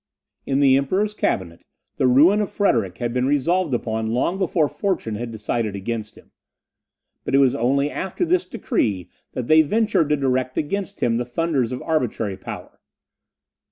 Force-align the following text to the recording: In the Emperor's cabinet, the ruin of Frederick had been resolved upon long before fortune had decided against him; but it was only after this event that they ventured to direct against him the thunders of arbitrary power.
In 0.47 0.61
the 0.61 0.77
Emperor's 0.77 1.13
cabinet, 1.13 1.63
the 1.97 2.07
ruin 2.07 2.41
of 2.41 2.49
Frederick 2.49 2.97
had 2.97 3.13
been 3.13 3.27
resolved 3.27 3.71
upon 3.71 4.07
long 4.07 4.39
before 4.39 4.67
fortune 4.67 5.13
had 5.13 5.29
decided 5.29 5.75
against 5.75 6.17
him; 6.17 6.31
but 7.23 7.35
it 7.35 7.37
was 7.37 7.53
only 7.53 7.91
after 7.91 8.25
this 8.25 8.47
event 8.51 9.09
that 9.33 9.45
they 9.45 9.61
ventured 9.61 10.09
to 10.09 10.17
direct 10.17 10.57
against 10.57 11.01
him 11.01 11.17
the 11.17 11.23
thunders 11.23 11.71
of 11.71 11.83
arbitrary 11.83 12.35
power. 12.35 12.79